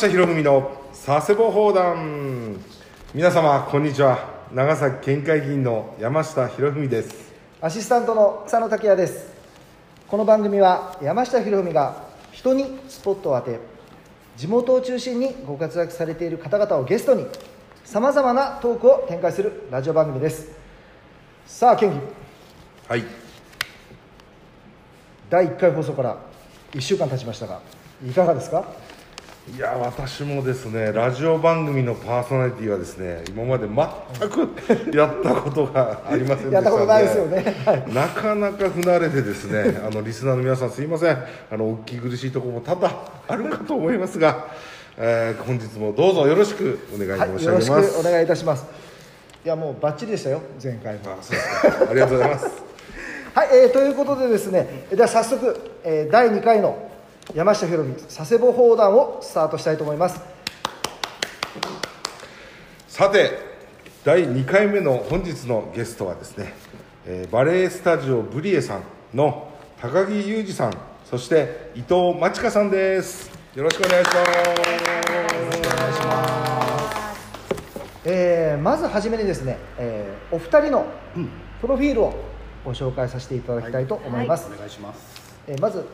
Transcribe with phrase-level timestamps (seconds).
[0.00, 0.70] 山下博文の
[1.04, 2.56] 佐世保砲弾
[3.12, 4.46] 皆様こんにちは。
[4.50, 7.30] 長崎県会議員の山下博文です。
[7.60, 9.30] アシスタントの草野拓也です。
[10.08, 13.60] この番組は山下博文が人にスポットを当て
[14.38, 17.26] 地元を中心にご活躍されている方々をゲストに
[17.84, 20.50] さまざまなトークを展開するラジオ番組です。
[21.44, 21.98] さあ県議
[22.88, 23.04] はい。
[25.28, 26.16] 第1回放送から
[26.72, 27.60] 1週間経ちましたが
[28.02, 28.64] いかがですか？
[29.48, 34.48] いや私もですねラジオ番組のパーソナリティはですね今まで全く
[34.94, 37.56] やったことがありませんでしたのでね。
[37.64, 37.92] はい。
[37.92, 41.18] なかなか不慣れでですね あのリスナーの皆さんすいません。
[41.50, 44.46] あのお聞き苦しいところも多々あるかと思いますが、
[44.98, 48.66] えー本日もどうぞよろしくお願い申し上げます、お願いいたします。
[49.44, 51.00] いやもうバッチリでしたよ前回も。
[51.06, 51.90] あそうですか。
[51.90, 52.46] ありがとうございます。
[53.34, 56.89] はい、えーということでですねでは早速、えー第2回の
[57.34, 60.20] 山下博美佐世保砲弾をスタートしたいと思います。
[62.88, 63.30] さて
[64.04, 66.52] 第2回目の本日のゲストはですね、
[67.06, 68.82] えーバレエスタジオブリエさん
[69.14, 69.48] の
[69.80, 70.72] 高木裕二さん
[71.04, 73.30] そして伊藤真知香さんです。
[73.54, 74.30] よろしくお願いします。
[78.04, 80.84] えーまずはじめにですね、えーお二人の
[81.60, 82.14] プロフィールを
[82.64, 85.32] ご紹介させていただきたいと思います、お願いします。
[85.46, 85.84] えーまず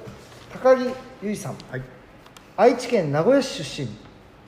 [0.57, 0.85] 高木
[1.23, 1.57] 由衣さん。
[1.71, 1.83] はい。
[2.57, 3.89] 愛知県名古屋市出身。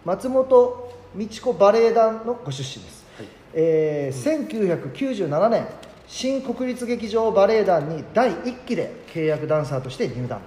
[0.04, 3.26] 松本美智子バレエ団のご出身です、はい。
[3.54, 4.48] えー
[4.88, 5.66] 1997年
[6.06, 10.40] 新国立劇場バレエ団に第1期で契約ダンサーとして入団。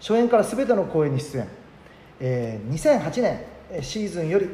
[0.00, 1.48] 初演から全ての公演に出演、
[2.20, 3.40] えー2008年
[3.70, 4.48] えーシーズンより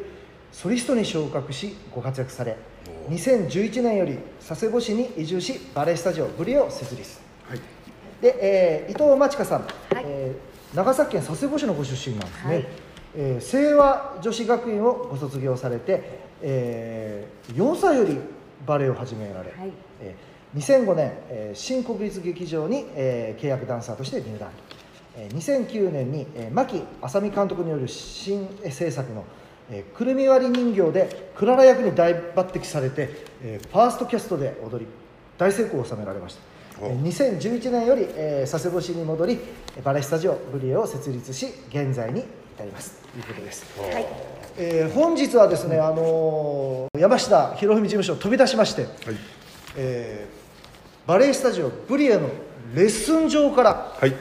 [0.52, 2.56] ソリストに昇格しご活躍され。
[3.08, 7.18] 2011年より佐世保市に移住しバレエスタジオブリエを設立。
[7.48, 7.60] はい。
[8.24, 12.66] で、えー伊藤真知香さん、えー長崎県佐世保市のご出身なんですね、はい。
[13.16, 18.18] えー清和女子学院をご卒業されて、えー4歳より
[18.66, 19.72] バレエを始められ、はい。
[20.00, 24.48] えー2005年、えー新国立劇場に、えー契約ダンサーとして入団、
[25.18, 25.36] えー
[25.68, 29.24] 2009年に、えー牧浅見監督による新制作の
[29.70, 33.10] 「えーくるみ割り人形」でクララ役に大抜擢されて、
[33.42, 34.86] えーファーストキャストで踊り
[35.36, 39.38] 大成功を収められました2011年より、えー佐世保市に戻り
[39.82, 43.00] バレエスタジオブリエを設立し現在に至ります。
[43.12, 44.06] ということです、はい。
[44.58, 48.92] えー本日はですね、あのー山下博文事務所を飛び出しまして、はい。
[49.76, 52.30] えーバレエスタジオブリエの
[52.74, 54.10] レッスン場からはい。
[54.10, 54.16] こ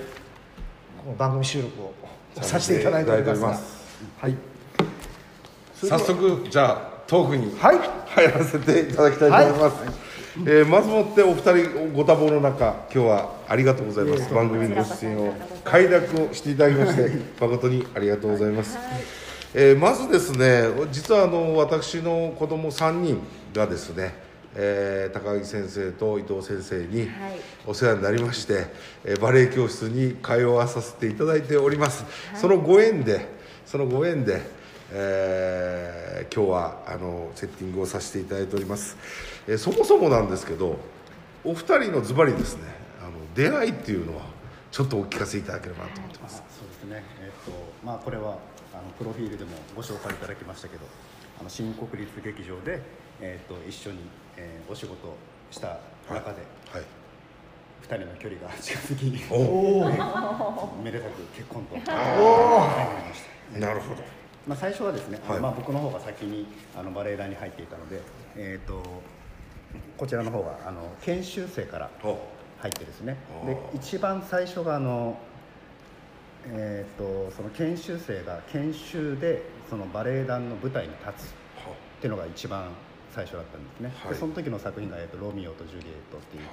[1.08, 1.94] の番組収録を
[2.41, 3.84] させていただいております
[4.20, 4.35] はい。
[5.75, 7.80] 早速じゃあトークにはい。
[8.08, 9.75] 入らせていただきたいと思います、
[10.36, 15.34] えーまずもってお二人ご多忙の中今日はありがとうございます、番組のご出演を
[15.64, 18.78] 快諾をしていただきまして誠にありがとうございます、
[19.54, 23.22] えーまずですね実はあの私の子供3人
[23.54, 24.16] がですね、
[24.56, 27.10] えー高木先生と伊藤先生にはい。
[27.68, 28.66] お世話になりまして、
[29.06, 33.28] えーバレエ教室に通わさせていただいております、そのご縁で
[33.68, 34.42] そのご縁で、
[34.92, 38.98] えー今日はあのセッティングをさせていただいております、
[39.48, 40.78] えーそもそもなんですけど
[41.44, 42.64] お二人のズバリですね
[43.02, 44.24] あの出会いっていうのは
[44.72, 47.04] ちょっとお聞かせいただければなと思ってます、そうですね。
[47.22, 47.52] えっ、と
[47.86, 48.40] まあこれは
[48.74, 50.86] あのプロフィールでもご紹介いただきましたけど、
[51.40, 52.82] あの新国立劇場で
[53.22, 54.00] えっ、と一緒に、
[54.36, 55.16] えーお仕事を
[55.52, 55.78] した
[56.09, 56.84] 中ではい。
[57.82, 59.36] 二、人の距離が近づき、お
[59.82, 63.22] お めでたく結婚とおなりまし
[63.53, 63.59] た。
[63.59, 64.02] なるほど。
[64.48, 65.40] まあ、最初はですね、はい。
[65.40, 68.02] まあ、僕の方が先にあのバレエ団に入っていたので、
[68.35, 68.82] えー、と
[69.97, 72.20] こちらの方があの研修生からお
[72.59, 73.17] 入ってですね。
[73.43, 75.17] あでー一番最初があの、
[76.47, 81.34] えー、とその研修生が研修でそのバレエ団の舞台に立つっ
[82.02, 82.70] ていうのが一番
[83.14, 84.14] 最初だったんですね、はい。
[84.14, 86.43] でその時の作品が、えーと「ロミオとジュリエット」っていう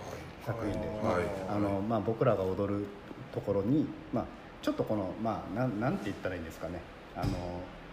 [0.45, 1.25] 作品で、はい。
[1.49, 2.87] あのまあ、僕らが踊る
[3.33, 4.25] ところに、まあ、
[4.63, 6.81] ちょっとこの、まあ、なんなんて言ったらいいんですかね。
[7.17, 7.33] あの、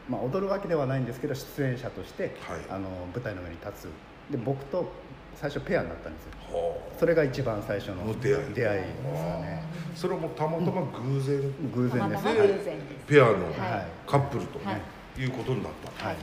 [0.09, 2.59] まあ、踊るわけではないんですけど出演者として、はい。
[2.69, 3.89] あの舞台の上に立つ。
[4.31, 4.91] で僕と
[5.39, 6.31] 最初ペアになったんですよ。
[6.51, 8.53] はそれが一番最初のの出会い。
[8.55, 9.63] 出会いですかね。
[9.63, 11.53] あそれもたまたま偶然？
[11.73, 12.23] 偶然です。
[12.23, 13.05] たまたま偶然です。
[13.07, 14.81] ペアのはいカップルとはい。
[15.21, 16.15] いうことになった、はい。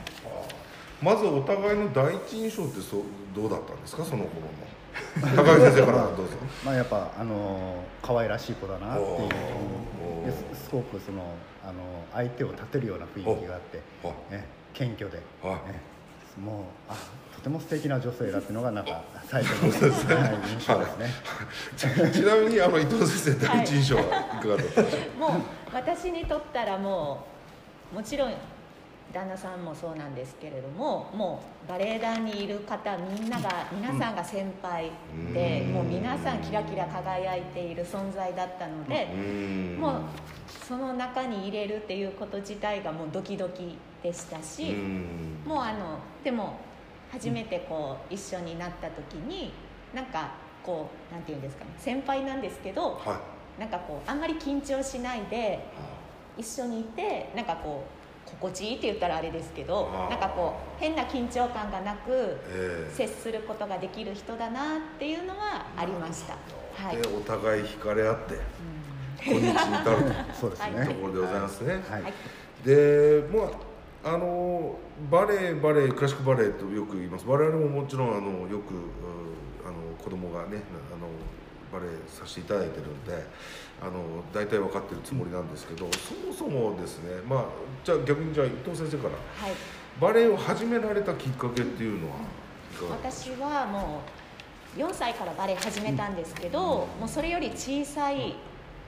[1.01, 3.01] まずお互いの第一印象ってそう
[3.35, 4.03] どうだったんですか？
[4.05, 4.47] その頃の。
[5.35, 6.23] 高木先生からどうぞ。
[6.65, 11.21] まあやっぱあの可愛らしい子だなっていうすすごくその
[11.63, 11.73] あの
[12.13, 15.55] 相手を立てるような雰囲気があっておね謙虚で、はい。
[15.71, 15.81] ね
[16.43, 16.95] もうあ
[17.35, 22.11] とても素敵な女性だっていうのがなんか最初の、はい、印象ですね。
[22.11, 24.05] ちなみにあの伊藤先生第一印象はい
[24.41, 25.31] かがだったでしょうもう
[25.73, 27.25] 私にとったらも
[27.93, 28.33] うもちろん
[29.13, 34.91] 旦那さんもそうなんですけれどももうバレエ団にいる方みんなが皆さんが先輩
[35.33, 35.73] で、うん。
[35.73, 39.77] もう皆さんキラキラ輝いている存在だったので、うん。
[39.79, 40.01] もう
[40.67, 45.41] その中に入れるっていうこと自体がもうドキドキでしたし、うん。
[45.45, 46.59] もうあのでも
[47.11, 49.51] 初めてこう一緒になった時に
[49.93, 50.31] なんか
[50.63, 53.19] こうなんていうんですかね先輩なんですけどは
[53.57, 53.59] い。
[53.59, 55.65] なんかこうあんまり緊張しないで
[56.37, 57.85] 一緒にいてなんかこ
[58.27, 62.93] う心地いいって言ったらあれですけどなんかこう変な緊張感がなくええ。
[62.93, 66.35] 接することができる人だなっていうのはありました。
[66.75, 68.41] はい、でお互い惹かれ合ってうん。
[69.25, 69.97] 今日に至る
[70.37, 72.01] そうですね、はいところでございますね、はい。
[72.01, 72.13] はい。
[72.65, 73.74] でまあ
[74.05, 74.77] あの
[75.09, 77.25] バレエバレエクラシックバレエとよく言います。
[77.27, 78.77] 我々ももちろんあのよくう
[79.65, 80.61] あの子供がね
[80.93, 81.09] あの
[81.73, 83.25] バレエさせていただいてるんで
[83.81, 87.45] あの大体分かってるつもりなんですけどそもそもですねまあ
[87.83, 89.55] じゃあ逆にじゃあ伊藤先生からはい。
[89.99, 92.17] バレエを始められたきっかけっていうのは
[92.71, 94.01] いかがです私はも
[94.77, 96.59] う4歳からバレエ始めたんですけど、
[96.99, 98.35] もうそれより小さい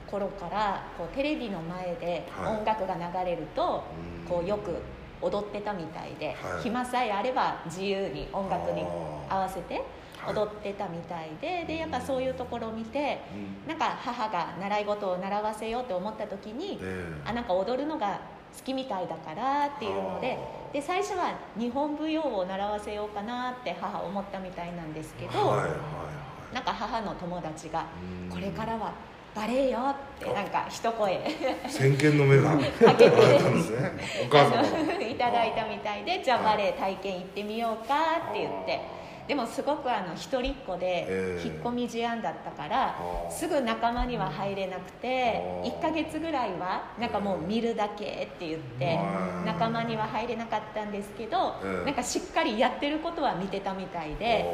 [0.06, 2.58] 頃からこうテレビの前ではい。
[2.58, 3.84] 音楽が流れると、
[4.22, 4.76] うんこうよく
[5.22, 6.64] 踊ってたみたいで、はい。
[6.64, 8.84] 暇さえあれば自由に音楽に
[9.30, 9.82] 合わせて
[10.28, 13.68] 踊ってたみたいででやっぱそういうところを見てうん。
[13.68, 18.20] なんか母が習い事を習わせようと思った時に、えあなんか踊るのが
[18.58, 20.38] 好きみたいだからっていうので
[20.74, 25.78] で最初は日本舞踊を習わせようかなって母思ったみたいなんですけど、はいはいは
[26.54, 28.94] なんか母の友達がうん「これからは
[29.36, 31.18] バレエよ」ってなんか一声い
[31.70, 32.58] 先見の目がか
[32.96, 33.92] けてあったんですね。
[34.26, 34.46] お母
[35.28, 37.96] ただいたみたいでじゃあバレエ体験行ってみようか
[38.30, 38.98] って言って。
[39.28, 41.46] でもすごくあの一人っ子でええ。
[41.46, 42.96] 引っ込み思案だったから
[43.30, 45.74] すぐ仲間には入れなくてあー。
[45.80, 48.08] 1ヶ月ぐらいはなんかもう見るだけっ
[48.40, 48.98] て言って
[49.46, 51.86] 仲間には入れなかったんですけどええ。
[51.88, 54.46] なんかしっかりやってることは見てたみたいで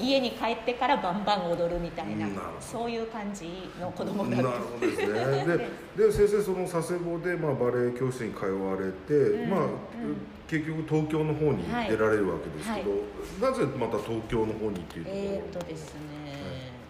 [0.00, 2.26] 家に帰ってからバンバン踊るみたいな
[2.60, 5.44] そういう感じの子供なるほどですね。
[5.96, 9.50] でで先生その佐世保で、まあ、バレエ教室に通われて、うん。
[9.50, 9.68] まあ、うん。
[10.48, 16.00] 結局東京の方にはい出られるわけですけど、なぜまた東京の方にっていうところえー、とですね、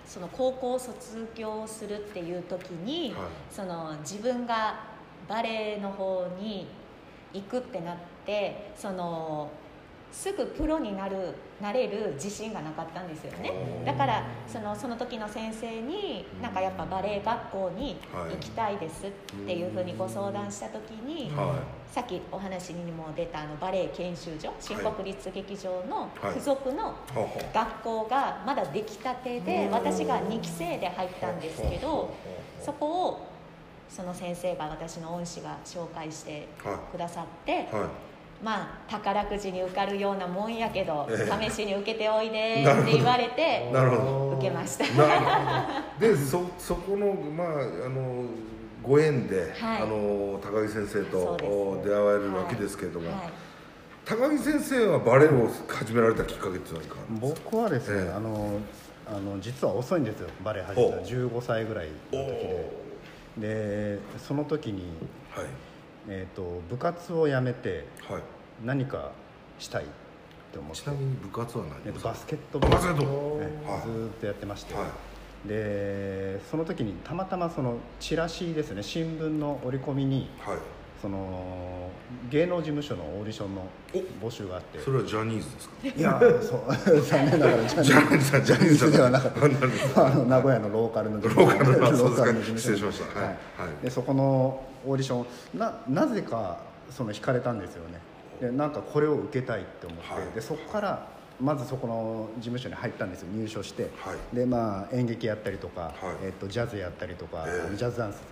[0.04, 3.28] その高校を卒業するっていう時に、はい。
[3.50, 4.80] その自分が
[5.28, 6.66] バレエの方に
[7.32, 9.50] 行くってなってその
[10.12, 13.52] すぐプロになるなれる自信がなかったんですよね。
[13.84, 18.32] だからそのその時の先生になんかやっぱバレエ学校にはい。
[18.32, 19.10] 行きたいですっ
[19.46, 26.34] ていうふうにご相談した時に、はさっきお話にも出たあのバレエ研修所新国立劇場のはい。
[26.34, 26.94] 付属の
[27.54, 32.12] 学校がまだできたてで私が2期生で入ったんですけど
[32.60, 33.26] そこを
[33.88, 37.56] その先生が私の恩師が紹介してはくださってい。
[37.74, 37.88] は
[38.46, 41.48] まあ宝くじに受かるようあもんやけどええ。
[41.50, 44.36] 試しに受けておいで って言われていなるほど。
[44.38, 44.84] 受けました。
[44.94, 45.26] なるほ
[46.00, 46.14] ど。
[46.14, 48.24] でそそこのまああの
[48.84, 49.82] ご縁で、はい。
[49.82, 53.30] あの高木先生そと出会われるわけですけれども、はい。
[54.04, 57.48] 高木先生はバレエを始められたきっかけって何かあるんですか？
[57.50, 58.12] 僕はですね、ええ。
[58.16, 58.60] あの
[59.08, 62.26] あの実は遅いんですよバレエ始めたおの15歳ぐらいの時
[63.40, 63.96] で。
[63.96, 64.82] でその時に、
[65.34, 65.46] はい。
[66.08, 68.22] えー、と部活を辞めてはい
[68.64, 69.10] 何か
[69.58, 69.86] したいっ
[70.52, 70.82] て思って。
[70.82, 71.76] ちなみに部活は何？
[71.86, 73.44] えっとですかバスケットボールバスケットボール。
[73.44, 73.80] ええはい。
[73.82, 75.48] ずーっとやってまして、はい。
[75.48, 80.58] でその時にたまたまそのチラシですね新聞の折り込みにはい。
[81.02, 81.90] その
[82.30, 83.66] 芸能事務所のオーディションの
[84.20, 84.78] 募集があって。
[84.78, 85.74] それはジャニーズですか？
[85.94, 89.40] いやそう 残念ながらジャニーズジャニーズではなかった。
[90.06, 92.58] あの名古屋のローカルの事ローカルの事務所。
[92.58, 93.20] 失礼しました。
[93.20, 93.28] はい。
[93.28, 93.34] はい。
[93.34, 93.84] はい。
[93.84, 96.58] でそこのオーディションななぜか
[96.90, 98.00] その惹かれたんですよね
[98.40, 100.34] でなんかこれを受けたいって思って、はい。
[100.34, 101.08] でそこから
[101.40, 104.36] まずそこの事務所に入ったんですよ入所して、はい。
[104.36, 105.92] でまあ演劇やったりとか、はい。
[106.24, 107.76] えっとジャズやったりとか、ええ。
[107.76, 108.22] ジャズダンス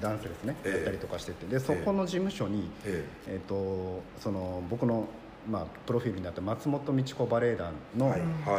[0.00, 0.70] ダンスですね、ええ。
[0.70, 1.46] やったりとかしてて。
[1.46, 3.40] でそこの事務所に、ええ。
[3.42, 5.06] っとその僕の、
[5.48, 8.14] まあ、プロフィールになった松本道子バレエ団の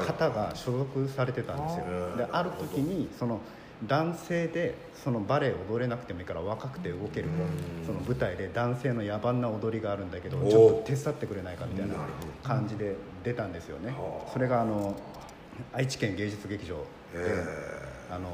[0.05, 3.39] 方が所属されてたんですよ、である時にその
[3.87, 7.85] 男性でそのバレエ踊れなくてもいいから若くて動けるうん。
[7.85, 11.95] その舞台で男性の野蛮な踊りがあるんだけどちょっと手伝ってくれないかみたいな
[12.43, 13.89] 感じで出たんですよね。
[13.91, 14.95] はあそれがあの
[15.71, 16.83] 愛知県芸術劇場で、
[17.15, 17.45] え
[18.09, 18.29] あの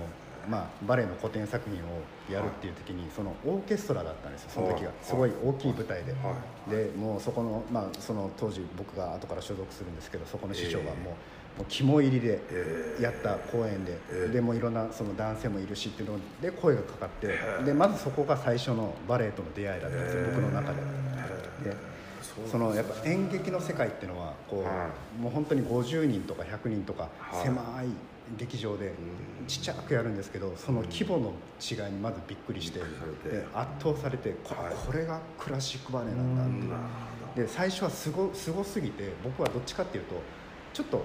[0.48, 4.88] まあ、バレエの古典作品をやるっていう時にそのオーケストラだったんですよその時が。
[4.88, 4.96] はい。
[5.02, 6.12] すごい大きい舞台で。
[6.14, 6.36] は
[6.70, 11.14] でもうそこの,、まあ、その当時僕が後から所属するんですけどそこの師匠がもう,、えも
[11.62, 13.04] う肝入りでええ。
[13.04, 14.34] やった公演で、ええ。
[14.34, 17.28] でもういろんなその男性もいるしっていうので声がかかって
[17.62, 20.80] えでまずそこが最初のバレエとの出会いだったんですよ僕の中で。
[22.50, 27.44] そのやっぱ演劇の世界っていうのはこう、はもう本当に50人とか100人とかはい。
[27.44, 27.88] 狭い
[28.38, 28.94] 劇場で
[29.48, 33.38] ちっちゃくやるんですけどその規模の違いにまずびっくりしてびっくりされて。
[33.38, 34.56] で圧倒されてこ
[34.94, 40.16] れがクラシックバレエなんだっていで最初はすごすごすぎて僕はどっちかっていうと
[40.74, 41.04] ちょっと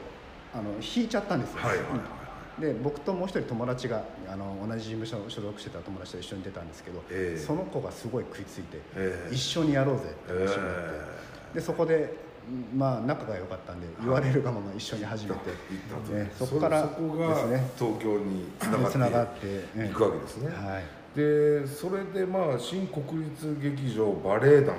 [0.53, 2.25] あの引いちゃったんですよ、はいはいはい
[2.59, 7.39] で僕ともう一人友達があの同じ事務所所属してた友達と一緒に出たんですけど、ええ。
[7.39, 9.35] その子がすごい食いついて、ええ。
[9.35, 10.75] 一緒にやろうぜって話になっ
[11.53, 12.15] て、でそこで
[12.77, 15.51] まあ仲が良かったんで言われるがまま一緒に始めて、
[16.13, 17.71] ねそこからそこがですね。
[17.79, 20.85] 東京につながってつながっていくわけですね、はい。
[21.17, 24.79] でそれでまあ新国立劇場バレエ団を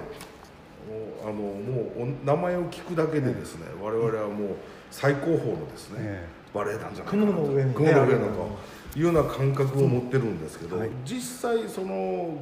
[1.24, 1.51] あのも
[1.98, 4.50] うお名前を聞くだけでですね、我々はもう
[4.91, 8.17] 最高峰のですね、えバレエ団じゃないかな雲の上にね雲の上だある
[8.93, 10.89] というような感覚を持ってるんですけど、はい。
[11.03, 12.38] 実際その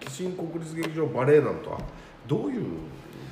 [0.00, 1.78] き新国立劇場バレエ団とは
[2.26, 2.64] どういう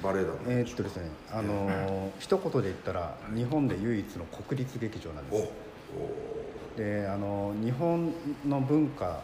[0.02, 5.30] バレエ団えーっとですねあのー一言で言ったら日本で唯一の国立劇場なんう。
[5.30, 5.48] です
[6.76, 8.12] であの日本
[8.48, 9.20] の文化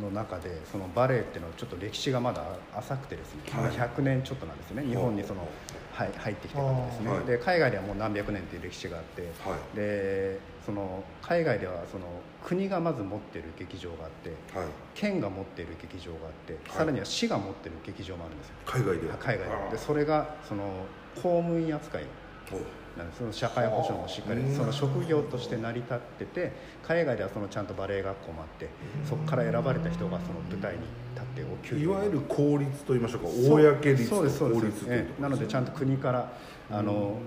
[0.00, 2.42] の中でそのバレエっていうのはちょっと歴史がまだ
[2.76, 3.70] 浅くてですね、はい。
[3.72, 4.86] 100年ちょっとなんですよね。
[4.86, 5.48] 日本にその、
[5.92, 7.24] はい、入ってきてからですね、はい。
[7.24, 9.76] で海外ではもう何百年っていう歴史があって、はい。
[9.76, 10.38] で
[10.70, 12.04] その海外ではその
[12.44, 14.68] 国がまず持ってる劇場があってはい。
[14.94, 16.56] 県が持ってる劇場があって、い。
[16.70, 18.54] さらには市が持ってる劇場もあるんですよ。
[18.66, 19.08] 海外で？
[19.18, 20.62] 海外あででそれがその
[21.16, 22.04] 公務員扱い
[22.52, 23.18] おなんです。
[23.18, 26.52] その社会保障もしっかりうんその職業として成り立ってて
[26.86, 28.68] 海外ではそのちゃんとバレエ学校もあって
[29.04, 30.82] そこから選ばれた人がその舞台に
[31.14, 33.26] 立ってお給料いわゆる公立と言いましょうか。
[33.26, 34.60] 公立とそうですそうです。
[34.60, 35.22] 公立というところええ。
[35.22, 36.32] なのでちゃんと国から
[36.70, 37.18] あの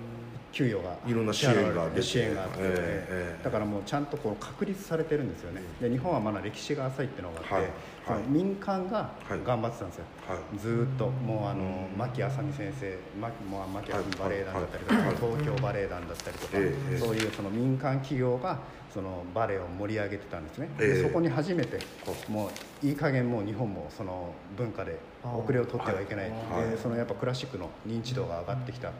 [0.54, 3.44] 給与がいろんな支援が出て支援があって、ええええ。
[3.44, 5.62] だからもうちゃんとこう確立されてるんですよね。
[5.82, 7.64] で日本はまだ歴史が浅いっていうのがあって、はい。
[8.06, 9.40] その民間がはい。
[9.44, 10.60] 頑張ってたんですよ、はい。
[10.60, 15.16] ずーっともうあの牧あさみ先生牧もう牧あさみバレエ団だったりとか、はい。
[15.16, 18.60] 東京バレエ団だったりとか、ええそういうその民間企業が
[18.94, 20.88] そのバレエを盛り上げてたんですね、ええ。
[20.94, 21.80] でそこに初めて
[22.30, 22.52] も
[22.84, 26.70] ういい加減もう日本もその文化で遅れを取ってはいけない、はい。
[26.70, 28.92] でそのやっぱクラシックの認知度が上がってきた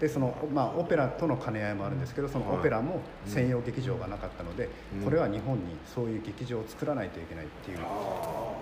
[0.00, 5.04] でそのまあ、オペラとの兼ね合いもあるんですけどそのオペラも専用劇場がなかったので、うん。
[5.04, 7.78] これは日本にそういう劇場を作らないといけないっていう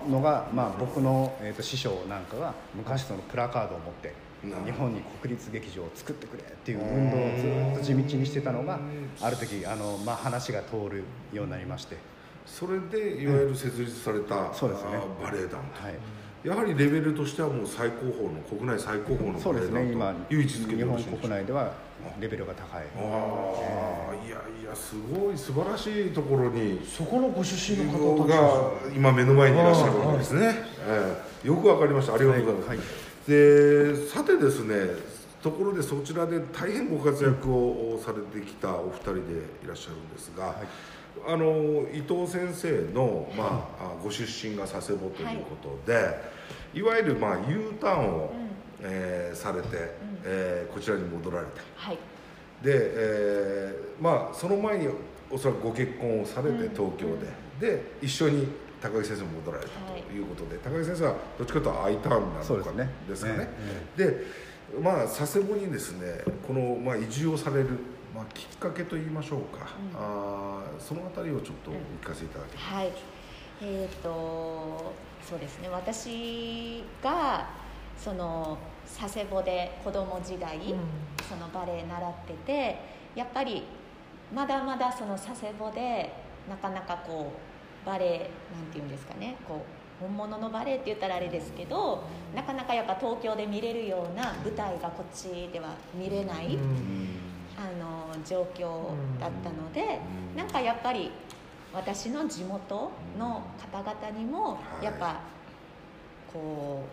[0.09, 4.13] のが、まあ、僕の、えー、と師匠なんかが昔そのプラカードを持って
[4.43, 8.79] 日本に国立劇場を作ってくれっていう運動をずっと地道にしてたのが
[9.21, 11.97] ある時あの、まあ、話が通るようになりまして、
[12.45, 14.91] それでいわゆる設立された、そうですね。
[14.93, 15.95] あバレエ団と、はい、
[16.45, 21.73] やはりレベルとしてはもう最高峰の国内最高峰のそうですね今いう位置づけ日本国内では
[22.19, 22.83] レベルが高い。
[22.97, 30.53] ああいやいやすごい素晴らしいところにそこのご出身の方が今目の前にいらっしゃるわけですね、
[30.87, 31.47] ええ。
[31.47, 32.13] よくわかりました。
[32.13, 32.87] ありがとうございます、はいはい。
[33.27, 39.19] でさてですねところでそちらで大変ご活躍をされてきたお二人で
[39.63, 40.55] いらっしゃるんですが、
[41.27, 46.34] あの伊藤先生の、まあ、あご出身が佐世保ということで、い、
[46.81, 48.33] わゆる、まあ、U ターンを、
[48.81, 49.67] えーされて、
[50.23, 51.61] えーこちらに戻られた。
[51.75, 51.97] はい。
[52.63, 54.89] で、えーまあその前に
[55.31, 56.75] おそらくご結婚をされてうん。
[56.75, 57.07] 東京
[57.59, 58.47] で、で一緒に
[58.81, 60.03] 高木先生も戻られたはい。
[60.03, 62.89] ということで、高木先生はどっちかというと I ターンなのかね。
[63.07, 63.49] ですかね。
[63.97, 64.25] えで
[64.81, 67.69] まあ佐世保にですねこの、まあ、移住をされる、
[68.15, 72.73] まあ、きっかけといいましょうか、あーそのあたりをちょっとお聞かせいただけます。
[72.73, 72.91] はい。
[73.61, 74.91] えー、と
[75.27, 75.69] そうですね。
[75.69, 77.49] 私が
[77.97, 78.57] その
[78.99, 80.59] 佐世保で子供時代、
[81.27, 82.79] そのバレエ習ってて
[83.15, 83.63] やっぱり
[84.33, 86.13] まだまだその佐世保で
[86.47, 87.31] なかなかこ
[87.83, 88.09] うバレエ
[88.53, 89.65] なんていうんですかねこ
[89.99, 92.03] う本物のバレエって言ったらあれですけど
[92.35, 96.57] なかなかやっぱ東京で見れるような舞台がこっちでは見れない、
[97.57, 98.89] あの状況
[99.19, 99.99] だったので、
[100.33, 100.37] うん。
[100.37, 101.11] なんかやっぱり
[101.75, 104.85] 私の地元の方々にもはい。
[104.85, 105.19] やっぱ
[106.31, 106.83] こ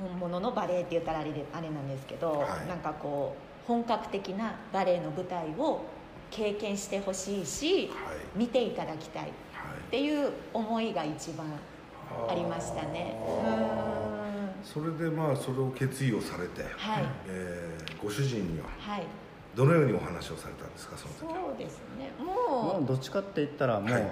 [0.00, 2.68] う本物のバレエって言ったらあれであれなんですけど、はい。
[2.68, 5.82] なんかこう本格的なバレエの舞台を
[6.30, 8.16] 経験してほしいしはい。
[8.34, 9.22] 見ていただきたい。
[9.22, 9.90] っはい。
[9.90, 11.46] ていう思いが一番
[12.28, 13.16] ありましたね。
[13.26, 14.64] うん。
[14.64, 17.04] それでまあそれを決意をされて、はい。
[17.28, 19.02] えーご主人にははい。
[19.54, 21.40] どのようにお話をされたんですかその時は？
[21.48, 22.10] そうですね。
[22.18, 24.02] ももうどっちかって言ったらもう、はい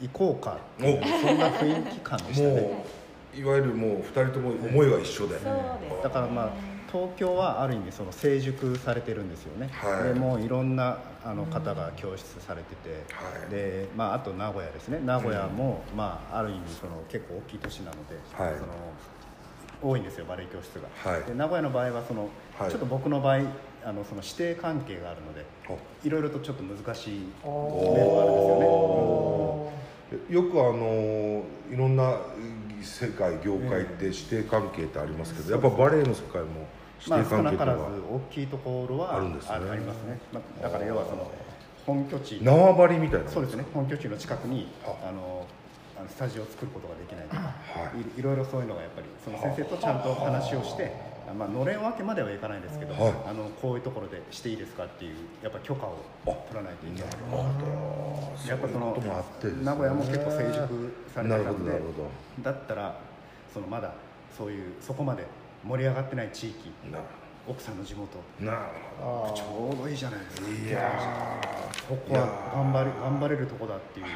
[0.00, 0.58] 行こうか。
[0.80, 0.82] お。
[0.82, 2.60] そんな雰囲気感でしたね。
[2.60, 2.84] も
[3.34, 6.50] ういわゆるもう二人とも思いは一緒で、うそうですだからまあ
[6.90, 10.14] 東京はある意味その成熟されてるんですよね、はい。
[10.14, 13.50] でもういろんなあの方が教室されてて、はい。
[13.50, 15.00] でまあ、あと名古屋ですね。
[15.04, 18.54] 名古屋も、まあ、ある意味その結構大きい都市なので、はい。
[18.54, 18.72] その
[19.82, 21.22] 多いんですよバレエ教室が、はい。
[21.24, 22.28] で名古屋の場合はその、
[22.58, 22.70] はい。
[22.70, 23.40] ちょっと僕の場合
[23.84, 25.72] あのその指定関係があるのであ
[26.04, 26.10] い。
[26.10, 28.66] ろいろとちょっと難しい面おもあるんですよね。
[28.68, 29.36] お
[30.30, 31.42] よくあの
[31.72, 32.20] いろんな
[32.80, 36.68] 世界業界って指定関係ってありますけど、やっぱバレエの世界も
[37.08, 41.30] まあ指定少なからず関係とか大きいところはあるんですねありますね、まあ、だから要はその
[41.84, 43.64] 本拠地縄張りみたいなそうですね。
[43.74, 45.44] 本拠地の近くにはあの
[45.98, 48.00] あのスタジオを作ることができないとか、はい。
[48.16, 50.92] い、いろいろそういうのがやっぱりその先生とちゃんと話をして、
[51.28, 51.32] あ。
[51.32, 53.14] まあのれん分けまではいかないですけど、はい。
[53.26, 57.10] あのこういうところでしていいですかっていうやっぱ許可を取らないといけない。
[58.48, 58.96] やっぱその
[59.62, 62.10] 名古屋も結構成熟されてたんでどなるほ
[62.42, 63.00] だったら
[63.52, 63.94] そのまだ
[64.36, 65.26] そういうそこまで
[65.64, 66.70] 盛り上がってない地域
[67.48, 68.18] 奥さんの地元。
[68.40, 68.68] な
[69.34, 70.48] ちょうどいいじゃないですか。
[70.48, 71.40] いや
[71.88, 74.12] ここは頑張れ頑張れるとこだっていう、ね、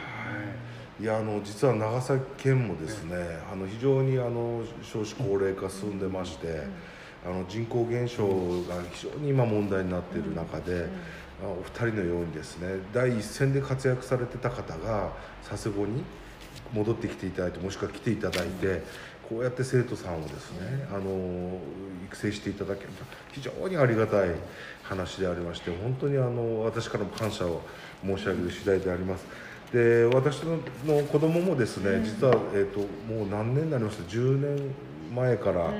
[1.01, 3.17] いやあの実は長崎県もですね、
[3.51, 6.65] あの非常にあの少子高齢化進んでまして、
[7.25, 8.27] あの人口減少
[8.69, 10.89] が非常に今問題になっている中で、
[11.43, 15.13] あお二人のようにですね第一線で活躍されてた方が
[15.49, 16.03] 佐世保に
[16.75, 18.83] 戻ってきていただいてもしくは来ていただいて
[19.27, 21.59] こうやって生徒さんをですねあの
[22.05, 24.29] 育成していただけると非常にありがたい
[24.83, 27.63] 話でありまして本当にあの私からも感謝を
[28.05, 29.50] 申し上げる次第であります。
[29.73, 34.75] で私のの子供もですね、実は、えー、ともう何年になりました？10年
[35.15, 35.73] 前から、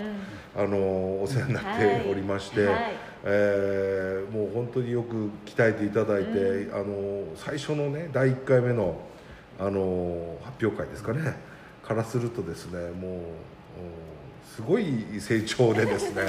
[0.57, 2.75] あのお世話になっておりまして、はい。
[2.75, 2.85] はい
[3.23, 9.01] えーもう本当によく鍛えていただいて、あの最初のね第1回目の
[9.59, 11.37] あの発表会ですかね
[11.83, 13.23] からするとですねもううん
[14.61, 16.23] すごい成長でですね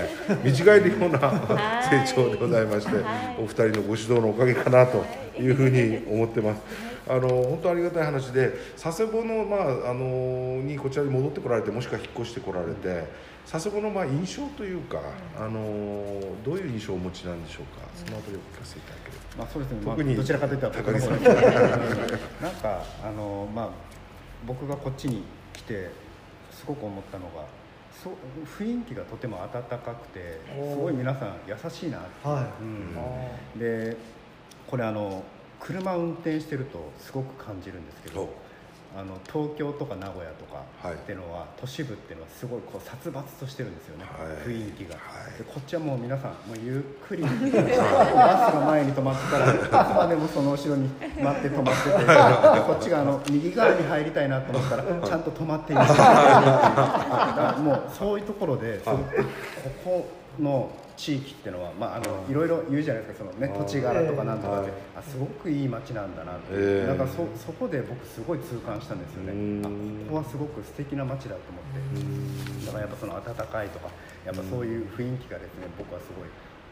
[0.43, 5.03] 見違えるような成長でございまして、はいお二人のご指導のおかげかなと
[5.39, 6.61] いうふうに思ってます。
[7.09, 13.07] あの本当ありがたい話で佐世保の,、まあ、あのにこちらに戻ってこられてもしくは引っ越してこられて
[13.49, 15.01] 佐世保のまあ印象というか、
[15.37, 17.81] あのどういう印象をお持ちなんでしょうか？
[17.95, 19.37] そのあたりを聞かせていただければ。
[19.39, 21.07] まあそうですね、まあ、特にどちらかというと高木が
[22.41, 23.69] なんかあのまあ
[24.45, 25.89] 僕がこっちに来て
[26.51, 27.60] すごく思ったのが
[27.91, 28.13] そう
[28.45, 32.27] 雰囲気がとても温かくてすごい皆さん優しいなって。
[32.27, 32.63] はい。
[32.63, 32.95] うん。
[32.97, 33.97] あで
[34.67, 35.23] これあの
[35.59, 38.33] 車運転してるとすごく感じるんですけど
[38.93, 40.51] あの東京とか名古屋とか
[40.81, 40.95] はい。
[40.95, 44.09] っていうのは、都市部っていうのはすごいこう殺伐としてるんですよね、は
[44.43, 44.47] い。
[44.49, 45.37] 雰囲気が、はい。
[45.37, 51.97] でこっちはもう皆さんもうゆっくりバスが前に止まってたらいつまでもその後ろに待って止まってて
[52.59, 55.81] でこっちがあの右側に入りたいなと思ったらちゃんと止まっている。
[57.63, 59.29] もうそういうところですごくこ
[59.83, 66.87] この地域っていうのは、まあ、あのいろいろ言うじゃないですかその、ね、土地柄とかなんとかって、はいあすごくいい街なんだなって、ええ。
[66.87, 69.33] なんかそそこで僕すごい痛感したんですよね。
[69.33, 69.61] うん。
[69.65, 71.63] あここはすごく素敵な街だと思っ
[72.59, 72.65] て。
[72.65, 73.89] だからやっぱその温かいとか
[74.25, 76.29] やっぱそういう雰囲気がですね僕はすごい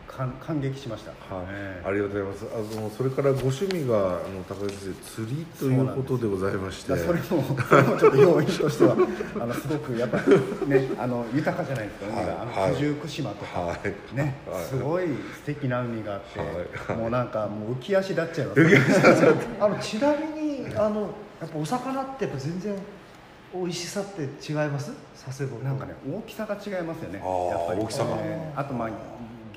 [0.09, 1.45] 感感激しました、はい。
[1.49, 1.87] ええ。
[1.87, 2.75] ありがとうございます。
[2.75, 6.97] あのそれからご趣味があの高木先生釣りということでございまして。
[6.97, 7.23] それも
[7.63, 8.97] それもちょっと要因としては
[9.39, 12.07] あのすごくやっぱねあの豊かじゃないですか。
[12.07, 12.37] 海が、はい。
[12.41, 14.15] あの九十九島とか、はい。
[14.15, 14.63] ねはい。
[14.65, 16.99] すごい素敵な海があって、はい。
[16.99, 18.61] もうなんかもう浮き足立っちゃいます、
[19.61, 21.01] あのちなみにあの
[21.39, 22.75] やっぱお魚ってやっぱ全然
[23.53, 24.91] 美味しさって違います？
[25.23, 25.57] 佐世保。
[25.57, 27.19] となんかね大きさが違いますよね。
[27.19, 27.81] やっぱり。
[27.81, 28.15] 大きさが。
[28.19, 28.89] えーあとまあ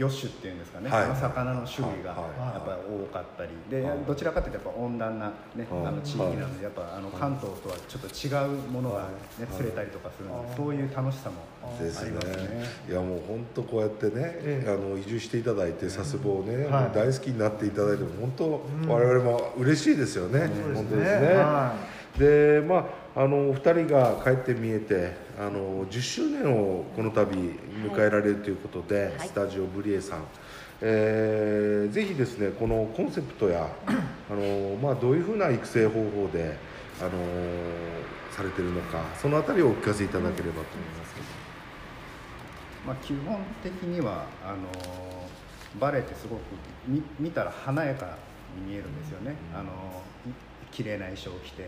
[0.02, 1.02] 魚種っていうんですかね、はい。
[1.04, 2.54] その魚の種類がはい。
[2.54, 3.50] やっぱり多かったり。
[3.70, 3.98] ではい。
[4.06, 12.10] どちらかというとやっぱ温暖な、ねはいあの地域なのでやっぱあの関東とはちょっと違うものが、ね、釣れたりとかするのでそういう楽しさもあですね。
[12.10, 12.66] りますね。
[12.88, 14.70] いやもう本当こうやってね、ええ。
[14.70, 18.88] あの移住していただいて佐世保をね、大好きになっていただいて本当、ん。
[18.88, 21.04] 我々も嬉しいですよね、本当でね。
[21.04, 21.36] ですすね。
[21.36, 21.74] は
[22.18, 29.28] でまああのお二人が帰って見えてあの10周年をこの度迎えられるということで、はい。
[29.28, 30.24] スタジオブリエさん、
[30.80, 36.56] えーぜひですねこのコンセプトや あの、まあ、どういうふうな育成方法で
[37.00, 37.10] あの
[38.30, 41.26] されてるのかそのあたりをお聞かせいただければと思いますけど。
[42.86, 44.56] まあ、基本的にはあの
[45.78, 46.40] バレエってすごく
[46.86, 48.16] 見見たら華やか
[48.56, 49.70] に見えるんですよね、あの
[50.26, 50.34] い
[50.72, 51.66] 綺麗な衣装を着て、お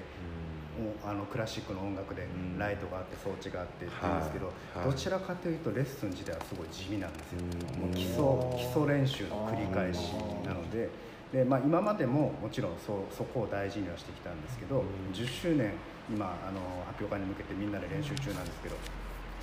[1.04, 2.58] あのクラシックの音楽でうん。
[2.58, 4.78] ライトがあって装置があってって言うんですけど、はい。
[4.78, 4.90] はい。
[4.90, 7.80] どちらかというとレッスン自体はすごい地味なんですよ、うん。
[7.80, 8.24] もう基礎
[8.56, 10.12] 基礎練習の繰り返し
[10.44, 10.90] なので。
[11.32, 15.72] で、まあ、今までももちろんそそこを大事にはしてきたんですけど、10周年
[16.08, 18.76] 今あの発表会に向けてみんなで練習中なんですけど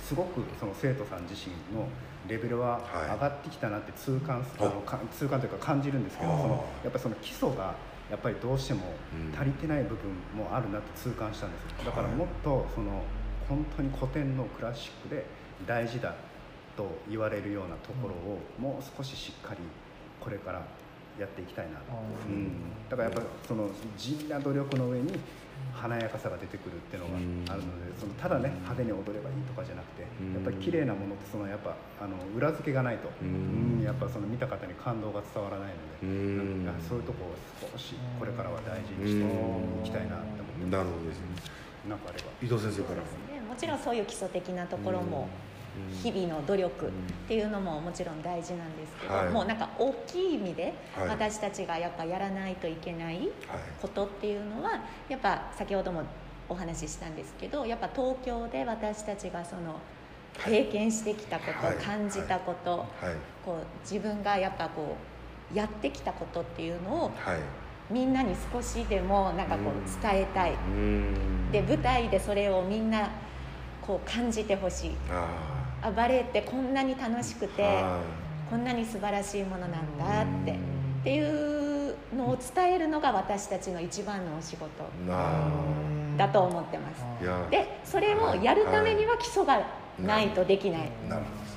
[0.00, 1.86] すごくその生徒さん自身の
[2.28, 3.14] レベルははい。
[3.14, 7.74] 上がってきたなって痛感す、ああのか痛感というか感じるんですけどそのやっぱりその基礎が
[8.12, 9.34] やっぱりどうしてもうん。
[9.34, 11.90] 足りてない部分もあるなって痛感したんですよ。
[11.90, 13.02] だからもっとその
[13.48, 15.24] 本当に古典のクラシックで
[15.66, 16.14] 大事だ
[16.76, 19.60] と言われるようなところをもう少ししっかり
[20.20, 20.62] これから
[21.18, 21.78] やっていきたいな、
[22.28, 22.34] うん。
[22.34, 22.50] うん、
[22.88, 25.18] だからやっぱその地味な努力の上に
[25.72, 30.32] 華やかさが出てくるっていうのがあるのでそのただね派手に踊ればいいとかじゃなくてうん。
[30.34, 33.08] やっぱり綺麗なものってそのやっぱあの裏付けがないと、
[33.84, 36.66] やっぱその見た方に感動が伝わらないので、うん。
[36.66, 37.30] なんかそういうとこ
[37.62, 40.90] ろを少しこれからは大事にしていきたいなって思ってなます。
[40.90, 41.26] るほどですね。
[41.88, 42.30] なんかあれば。
[42.42, 43.40] 伊藤先生からね。
[43.48, 45.51] もちろんそういう基礎的なところもうん
[46.02, 46.90] 日々の努力っ
[47.28, 49.30] ていうのももちろん大事なんですけど、はい。
[49.30, 51.08] もうなんか大きい意味ではい。
[51.08, 53.28] 私たちがやっぱやらないといけないはい。
[53.80, 56.02] ことっていうのはやっぱ先ほども
[56.48, 59.80] お話ししたんですけどやっぱ東京で私たちがその
[60.44, 61.76] 経験してきたこと、はい。
[61.76, 62.86] 感じたこと、はい。
[63.44, 64.96] こう自分がやっぱこ
[65.52, 67.38] うやってきたことっていうのをはい。
[67.90, 71.50] みんなに少しでもなんかこう伝えたい、うん。
[71.52, 73.10] で舞台でそれをみんな
[73.82, 74.90] こう感じてほしい
[75.82, 78.00] ああバレエってこんなに楽しくーては
[78.50, 80.56] こんなに素晴らしいものなんだってうん。
[81.00, 84.68] っていうのを伝えるのが私たちの一番のお仕事
[86.16, 87.04] だと思ってます。
[87.50, 89.60] でそれをやるためには基礎が
[89.98, 90.90] ないとできない。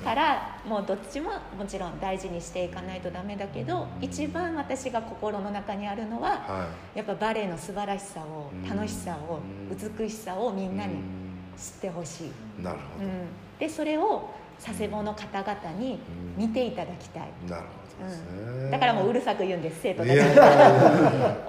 [0.04, 8.68] からもうどっちももちろん大事にしていかないとダメだけど一番私が心の中にあるのははやっぱバレエの素晴らしさをうん。
[8.68, 11.25] 楽しさをうん美しさをみいんなにうん
[11.56, 13.06] 知ってほしい、なるほど。
[13.06, 13.26] うん、
[13.58, 14.30] でそれを
[14.62, 15.98] 佐世保の方々に
[16.36, 18.70] 見ていただきたい、なるほどですね。
[18.70, 20.32] だからもううるさく言うんです生徒たちいやに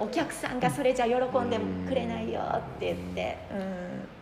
[0.00, 3.36] お客さんがそれじゃ喜んでくれないよって言って、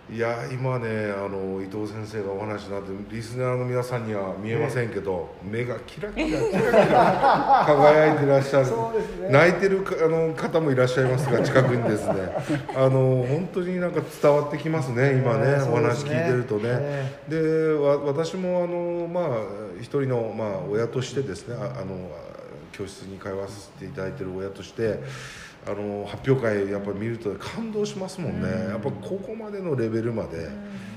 [0.09, 6.55] いや今ねあの伊藤先生がお話になってリスナーの皆さんには見えませんけど、目がキラキラキラキ
[6.93, 8.67] ラ輝いてらっしゃる。
[8.67, 9.31] ね。
[9.31, 12.15] 泣いてるかあの方もいらっしゃいますが近くにですね。
[12.77, 17.21] あの本当になんか伝わってきますね今ね、えーお話聞いてるとね、え。
[17.29, 19.41] でわ私もあのまあ
[19.79, 21.97] 一人のまあ親としてですねああの
[22.71, 25.01] 教室に通わせていただいてる親として
[25.67, 30.49] あの発表会やっぱり見ると感動しますもんね、やっぱここまでのレベルまで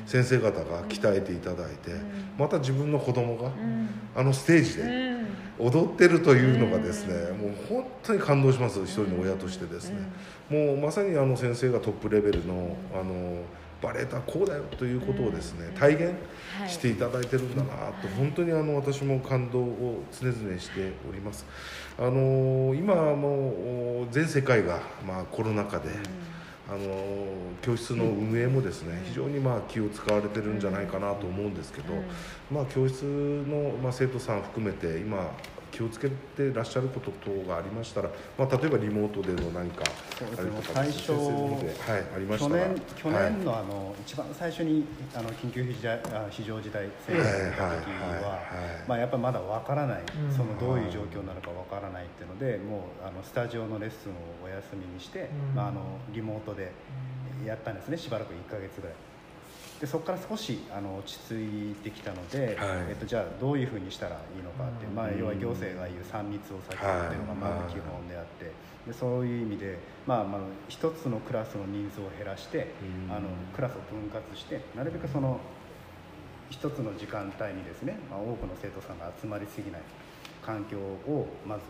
[0.05, 1.91] 先生方が鍛えていただいて、
[2.37, 3.51] また自分の子供が
[4.15, 4.83] あのステージで
[5.57, 8.79] 踊ってるというのがですね、もう本当に感動します。
[8.83, 9.97] 一人の親としてですね、
[10.49, 13.41] もうまさにあの先生がトップレベルのあの
[13.81, 16.09] バレエとはこうだよということをですね、体現は
[16.65, 21.45] いしていただいてるんだなと、本当にあの私も感動を常々しております。
[21.97, 25.89] あの今はもう全世界がまあコロナ禍で、
[26.69, 26.77] あの
[27.61, 31.93] 教室の運営もですね、非常にまあ気を使われてるんじゃないかなと思うんですけど、
[32.51, 35.31] まあ教室のまあ生徒さん含めて今
[35.79, 39.85] 気をつけてらっしゃること等がありましたら、まあ例えばリモートでの何か
[40.37, 42.67] あれとか最初先生の方ではいありまし去たら。
[42.67, 44.83] 年去年のあの、一番最初に
[45.15, 48.89] あの緊急非常あ非常事態宣言が出た時はいはいはいははい。
[48.89, 50.35] まあやっぱまだわからない、うん。
[50.35, 55.55] そのどういう状況なのかわからないっていうのでもうあのスタジオのレッスンをお休みにして、うん。
[55.55, 55.79] まああの
[56.11, 56.73] リモートで
[57.45, 57.95] やったんですね。
[57.95, 59.08] しばらく1か月ぐらい。
[59.79, 62.89] でそこから少しあの落ち着いてきたので、はい。
[62.89, 68.51] えっと、じゃあどういうふうにしたらいいのかってまあ、要は行政が言う3密を避けるっていうのがまず基本であって、
[68.85, 72.75] でそういう意味で、まあ、まあ一つのクラスの人数を減らして、
[73.07, 73.15] うん。
[73.15, 75.39] あのクラスを分割してなるべくその
[76.49, 79.81] 一つの時間帯にですね、まあ、多くの生徒さんが集まりすぎない
[80.43, 81.61] 環境をまず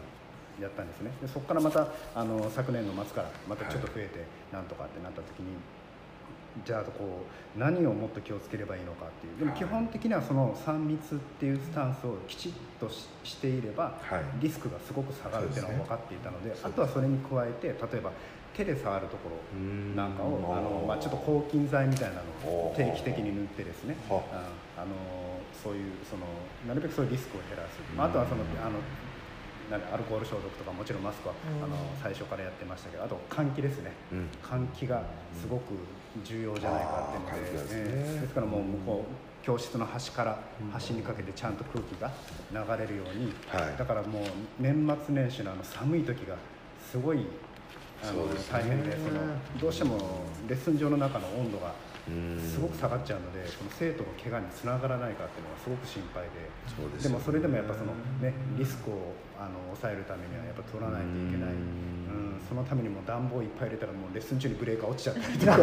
[0.60, 1.12] やったんですね。
[1.22, 5.54] でそこからまたあの昨年の末からまたちょっと増えてなんとかってなった時に、
[6.66, 9.40] じゃあこう何をもっと気をつければいいのかっていう。
[9.40, 14.24] でも基本的にはその3密っていうスタンスをきちっとししていれば、はい。
[14.40, 18.12] リスクがすごく下がるっていうのは分かっていたのでねあとはそれに加えて例えば
[18.56, 19.96] 手で触るところうん。
[19.96, 23.96] なんかをあの、まあ、ちょっと抗菌剤みたいなのを定期的に塗ってですね。
[24.10, 24.24] は。
[24.34, 24.96] ああの
[25.54, 26.26] そういうその
[26.68, 28.80] なるべくそういうリスクを減らす、まあ、あとはそのあの
[29.70, 31.64] なんアルコール消毒とかもちろんマスクはうん。
[31.64, 33.92] あの最初からやってましたけどあと換気ですね。
[34.12, 34.28] うん。
[34.42, 35.04] 換気が
[35.40, 35.74] すごく
[36.24, 37.78] 重要じゃないかっていうので,、ですね。
[37.78, 40.40] えーですからもう向こう教室の端から
[40.72, 42.12] 端にかけてちゃんと空気が
[42.52, 43.78] 流れるように、はい。
[43.78, 44.24] だからもう
[44.60, 46.36] 年末年始のあの寒い時が
[46.92, 47.26] すごい
[48.04, 48.32] あの、ね。
[48.52, 49.22] 大変でその
[49.62, 49.98] どうしても
[50.48, 51.74] レッスン場の中の温度がうん
[52.42, 56.50] すごく下がっちゃうのでその生徒の怪我につながらないかっていうのがすごく心配で。
[56.70, 62.00] そうでもそれでもやっぱその、ね、リスクをあの抑えるためにはやっぱ取らないといけない、うん。
[62.10, 65.54] うん、そのためにもう暖房いっぱい入れたらもうレッスン中にブレーカー落ちちゃったりとか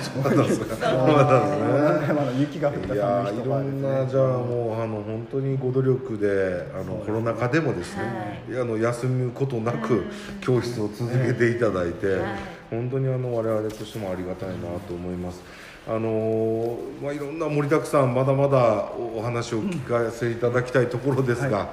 [0.00, 10.06] そうなんですかそうなんですねまだ雪が降ったいや寒いろんなじゃあもうあの本当にご努力であのコロナ禍でもですね、あの休むことなく
[10.40, 14.54] 教室を続けていただいて、はい本当にあの我々としてもありがたいな
[14.86, 15.42] と思います。
[15.86, 21.68] あのーまあ、いろんな盛りだくさんまだまだおお話を聞かせていただきたいところですが、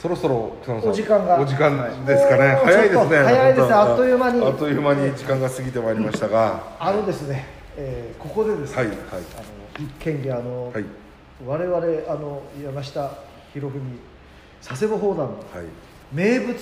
[0.00, 2.64] そろそろ草野さんお時間がお時間ですかね、はい。
[2.64, 4.44] 早いですね早いですあっという間に。
[4.44, 6.76] あっという間に時間が過ぎてまいりましたが。
[6.78, 7.46] あのですね、
[7.78, 8.96] えーここでですね、はいはい。
[9.00, 9.14] あ
[9.80, 10.84] の県議あの、はい。
[11.46, 11.76] 我々
[12.08, 13.10] あの山下
[13.54, 13.98] 博文
[14.62, 15.66] 佐世保砲弾のはい。
[16.12, 16.54] 名物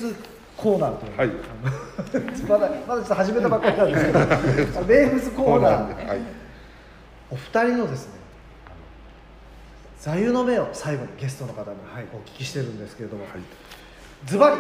[0.57, 1.19] コーナーという。
[1.19, 1.29] はい。
[1.29, 4.83] あ のまだまだちょっと始めたばっかりなんですけど。
[4.87, 5.97] 名物コーナー。
[5.97, 6.19] ではい。
[7.31, 8.13] お二人のですね
[9.99, 12.05] 座右の銘を最後にゲストの方にはい。
[12.13, 13.33] お聞きしてるんですけれども、はい。
[14.27, 14.57] ズバリ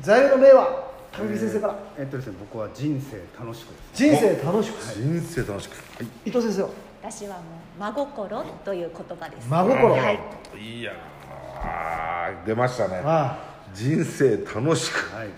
[0.00, 5.72] 座右の銘は上木先生から、えっとですね僕は人生楽しくです人生楽しく、人生楽しく。
[5.72, 6.06] はい。
[6.24, 6.68] 伊藤先生は？
[7.02, 7.42] 私はも
[7.76, 9.48] う真心という言葉です。
[9.48, 9.90] 真心。
[9.92, 10.18] はい。
[10.58, 13.02] いやー出ましたね。
[13.04, 15.14] あ人生楽しく。
[15.14, 15.28] はい。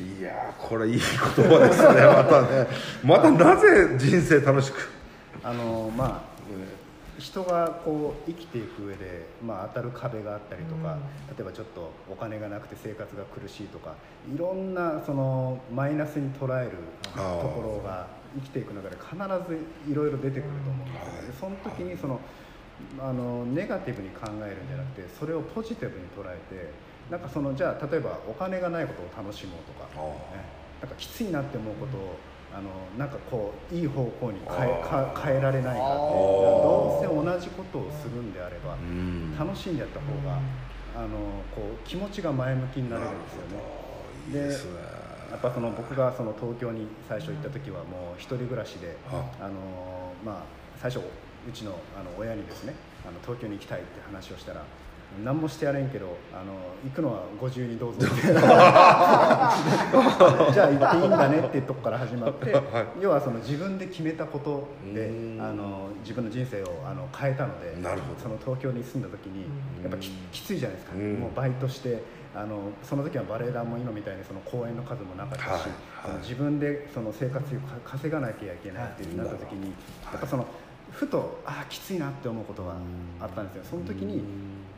[0.00, 1.88] いやーこれいい言葉ですね。
[2.06, 2.66] またね。
[3.04, 4.88] またなぜ人生楽しく？
[5.42, 6.38] あのまあ
[7.18, 10.96] 人がこう生きていく上で、まあ、当たる壁があったりとか、
[11.36, 13.94] 例えばちょっとお金がなくて生活が苦しいとか
[14.32, 16.70] いろんなそのマイナスに捉える
[17.16, 19.16] ところが生きていく中で必
[19.50, 22.20] ずいろいろ出てくると思うんですその時にその
[23.00, 26.70] あのネガティブに考えるんじゃなくてそれをポジティブに捉えて
[27.10, 29.88] なんかそのじゃあ例えばお金がないことを楽しもうとか、
[30.36, 30.58] ね。
[30.80, 32.16] なんかきついなって思うことを
[32.54, 34.84] あのなんかこういい方向に変え
[35.22, 39.36] 変えられないかってどうせ同じことをするんであればうん。
[39.38, 40.38] 楽しんでやった方が
[40.96, 41.08] あの
[41.54, 44.68] こう気持ちが前向きになれるんですよね。
[44.72, 49.24] でやっぱその僕がその東京に最初行った時はもう一人暮らしで、あ。
[49.40, 50.42] あのまあ
[50.80, 52.74] 最初うちのあの親にですね
[53.06, 54.64] あの東京に行きたいって話をしたら
[55.24, 56.52] 何もしてやれんけどあの
[56.84, 58.06] 行くのはご自由にどうぞ。
[58.22, 62.64] じゃあ行っていいんだねっていうとこから始まって、はい。
[63.00, 65.40] 要はその自分で決めたことでうん。
[65.40, 67.74] あの自分の人生をあの変えたので
[68.22, 69.42] その東京に住んだ時に
[69.82, 71.14] やっぱききついじゃないですか、うん。
[71.14, 72.02] もうバイトして
[72.34, 76.12] あのその時はバレエ団も今みたいにその公演の数もなかったし、はい。
[76.12, 76.22] はい。
[76.22, 79.60] 自分でその生活費をか稼がなきゃいけないってなった時に、
[80.04, 80.12] はい。
[80.12, 80.46] やっぱその
[80.92, 82.74] ふとああきついなって思うことが
[83.20, 83.62] あったんですよ。
[83.70, 84.22] その時に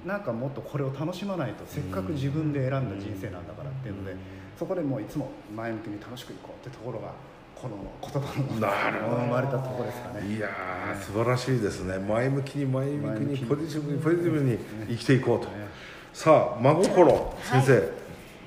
[0.05, 4.17] なんかもっとこれを楽しまないとせっかく自分で選んだ人生なんだからっていうので
[4.59, 7.13] そこでもういつも前向きに楽しくいこうってところが
[7.55, 9.17] この言葉のなるほど。
[9.17, 10.35] 生まれたところですかね。
[10.35, 11.99] いやー素晴らしいですね。
[11.99, 13.47] 前向きに前向きにに。
[13.47, 14.59] ポジティブにポジティブに
[14.89, 15.69] 生きていこうと、ね。
[16.15, 17.93] さあ真心先生、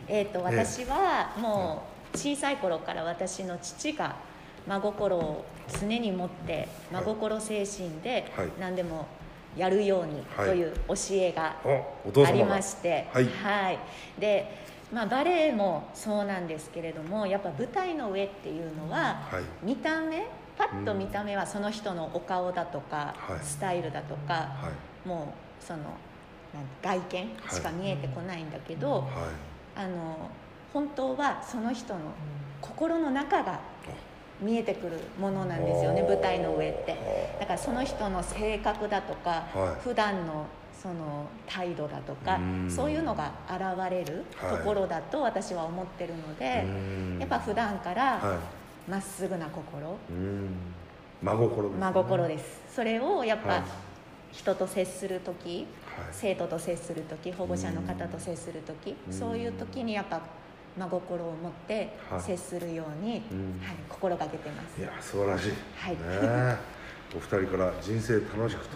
[0.08, 4.16] えー、と私はもう小さい頃から私の父が
[4.68, 5.46] 真心を
[5.80, 8.50] 常に持って真心精神ではい。
[8.60, 9.06] 何でも
[9.56, 10.64] やるようにはいとい。
[10.64, 11.56] う教えが
[12.26, 13.80] ありまして、はい。
[14.20, 19.44] で、まあ、バレエもそうなんですけれどもやっぱ舞台の上っていうのははい。
[19.64, 23.44] 見た目パッと見た目はその人のお顔だとか、はい。
[23.44, 24.70] スタイルだとか、は
[25.06, 25.08] い。
[25.08, 25.80] もうその
[26.84, 29.04] 外見しか見えてこないんだけど、はい。
[29.76, 30.30] あの
[30.72, 32.00] 本当はその人の
[32.62, 33.60] 心の中が
[34.44, 36.98] 見えてくるものなんですよね舞台の上って。
[37.40, 39.82] だからその人の性格だとか、はい。
[39.82, 40.46] 普段の
[40.82, 42.70] その態度だとかうん。
[42.70, 44.58] そういうのが現れるはい。
[44.58, 47.18] ところだと私は思ってるので、うん。
[47.20, 48.40] やっぱ普段からは
[48.88, 49.98] まっすぐな心、
[51.22, 52.62] 真心です、ね、真心です。
[52.76, 53.62] それをやっはい。
[53.62, 53.66] ぱ
[54.34, 56.06] 人と接する時、はい。
[56.12, 60.22] 生徒と接する時保護者の方と接する時うんそういう時にやっぱ
[60.78, 62.22] 真心を持ってはい。
[62.22, 63.60] 接するように、うん。
[63.66, 64.80] はい、心がけてます。
[64.80, 65.92] いや素晴らしい、はい。
[65.94, 65.98] ね。
[66.02, 66.58] え
[67.16, 68.76] お二人から人生楽しくと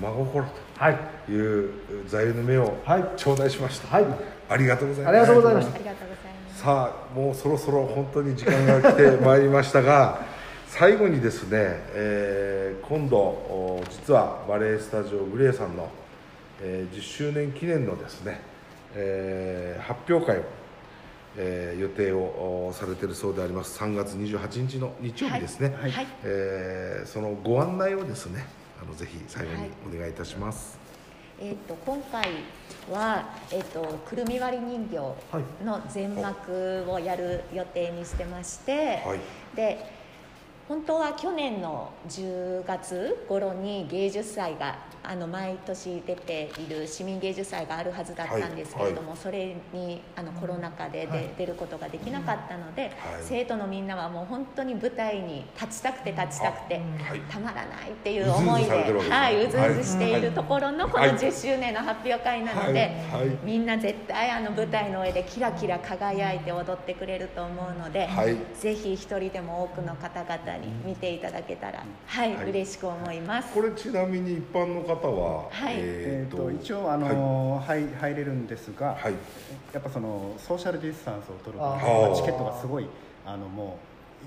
[0.00, 0.44] 真心
[0.78, 0.98] はい。
[1.26, 1.72] という
[2.08, 3.04] 座右の銘をはい。
[3.16, 4.04] 頂戴しました、はい。
[4.48, 5.14] ありがとうございます。
[5.16, 6.60] ありがとうございましたありがとうございます。
[6.62, 10.20] さあもうそろそろ本当に時間が来てまいりましたが
[10.68, 11.50] 最後にですね、
[11.94, 15.88] えー今度お実はバレエスタジオグレーさんの、
[16.60, 18.40] えー10周年記念のですね、
[18.94, 20.42] えー発表会を、
[21.42, 23.78] えー予定をおされているそうであります。
[23.82, 26.06] 3月28日の日曜日ですね、はい、はい。
[26.22, 28.46] えーそのご案内をですね
[28.82, 30.78] あのぜひ最後にお願いいたします、
[31.40, 32.28] えー、と今回
[32.90, 34.96] は、えー、とくるみ割り人形
[35.64, 39.20] の全幕をやる予定にしてまして、はい。
[39.56, 39.99] で
[40.70, 51.30] 本当は去年の10月頃に芸術祭があの毎年出ている市民芸術祭があるはずだったんですけれども、それにあのコロナ禍でで、はい。
[51.38, 52.92] 出ることができなかったので、はい。
[53.22, 57.20] 生徒のみんなはもう本当に舞台に立ちたくて立ちたくて、はい。
[57.30, 61.10] たまらないっていう思いではい、うずうずしているはいところのこのはい。
[61.14, 62.80] 10周年の発表会なので、
[63.10, 63.26] はい。
[63.28, 63.38] はい。
[63.42, 68.36] みんな絶対あの舞台の上でキラキラ輝いて踊ってくれると思うので、はい。
[68.54, 72.50] ぜひ一人でも多くの方々に見ていただけたら、はい、はい。
[72.50, 73.52] 嬉しく思います。
[73.52, 75.74] これちなみに一般の方は、はい。
[75.76, 77.86] えー、えーと一応あの、はい。
[78.00, 79.14] 入れるんですが、はい。
[79.72, 82.10] やっぱそのソーシャルディスタンスを取るあー。
[82.10, 82.86] とチケットがすごい
[83.26, 83.78] あのも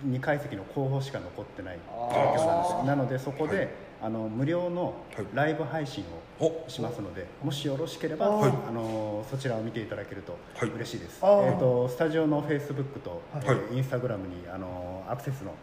[0.06, 3.70] う2階席の後方しか残ってない状況なんですなのでそこで、はい
[4.04, 5.26] あの無料のはい。
[5.34, 6.04] ライブ配信
[6.40, 6.70] をお。
[6.70, 8.52] しますので、もしよろしければ、はい。
[8.68, 10.70] あのそちらを見ていただけるとはい。
[10.72, 11.46] 嬉しいです、あー。
[11.46, 13.46] えー、とスタジオのフェイスブックと、はい。
[13.46, 15.54] えーインスタグラムにあのアクセスの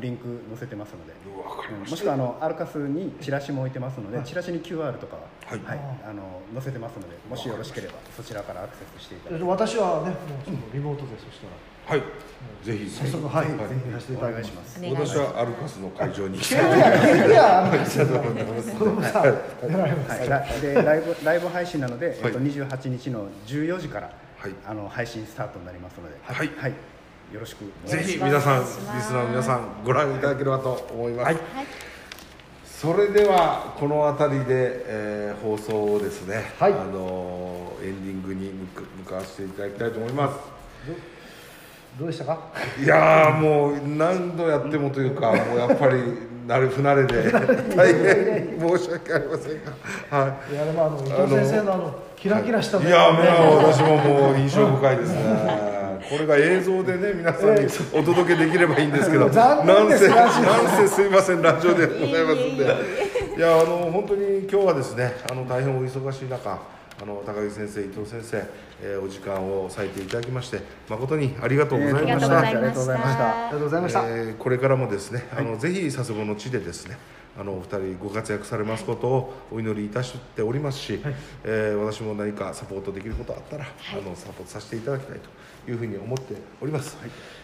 [0.00, 12.02] リンク載せてますのでわかりましもしたくはあのアルカスにチラシも置いてますので、チラシに QR とかは、はいあの載せてますのでもしよろしければそちらからアクセスしていただいて私はねもうリモートでそしたらはい。
[12.64, 13.52] ぜひ早速はい、ぜ
[13.84, 14.80] ひいらしていただきまお願いします。
[14.80, 16.38] 私はアルカスの会場に。
[16.38, 17.30] 行きいたいやいやい。
[17.30, 18.92] やあのありがとうござい。
[18.92, 22.16] ますはい、ラでライブライブ配信なので、はい。
[22.24, 24.52] えっと、28日の14時から、はい。
[24.66, 26.74] あの配信スタートになりますので、はい。
[27.32, 28.78] よろしくおぜ願いしひ皆さんリス
[29.12, 31.36] ナーの皆さんご覧いただければと思います、はい、
[32.64, 36.72] それではこの辺りで、えー放送をですね、はい。
[36.72, 40.38] あのーエンディングに向か向かわせていただきたいと思います
[41.98, 42.38] どうでしたか？
[42.82, 45.94] いやーもう何度やってもというか もうやっぱり
[46.46, 47.30] 慣れ不慣れで。
[47.76, 49.60] 大変申し訳ありません
[50.10, 50.18] が。
[50.18, 50.54] はい。
[50.54, 55.74] やでもあの伊藤先生のあのキラキラしたい目やもう私ももう印象深いですね。
[56.10, 60.30] これが映像でね皆さんにお届けできればいいんですけど残なんせなん
[60.76, 62.64] せすいませんラジオでございますんで。
[63.36, 66.58] いやあの本当に今日はですねあの大変お忙しい中
[67.00, 68.36] あの高木先生伊藤先生、
[68.82, 73.18] えーお時間を割いていただきまして誠にありがとうございました、ありがとうございました。
[73.18, 73.30] た。
[73.30, 76.96] ありがとうございました、えーこれからもですね、あのぜひ佐世保の地でですね
[77.36, 81.00] あのお二人ご活躍されますことをお祈りいたしておりますし、
[81.44, 85.18] えー私も何かサポートできることあったら、あのサポートさせていただきたい
[85.64, 86.96] というふうに思っております、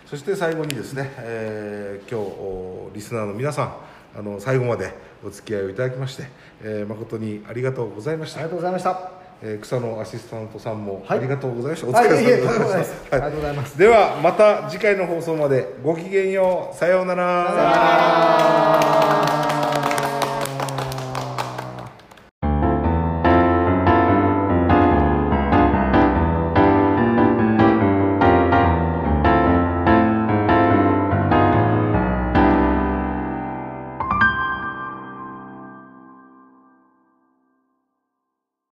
[0.06, 3.74] そして最後にですね、えー今日おリスナーの皆さん
[4.16, 6.24] あの最後までお付き合いをいただきまして、
[6.62, 8.40] えー誠にありがとうございました。
[8.40, 11.22] ありがとうございましたえー草野アシスタントさんもあはい。
[11.22, 12.78] りがとうございました、はいお疲れ様でした。
[12.78, 13.78] ですありがとうございます。
[13.78, 16.76] ではまた次回の放送までごきげんよう。
[16.76, 18.99] さようなら